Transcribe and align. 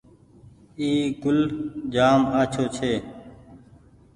اي 0.79 0.89
گوُل 1.21 1.39
جآم 1.93 2.21
آڇوٚنٚ 2.39 2.73
ڇي 2.75 2.93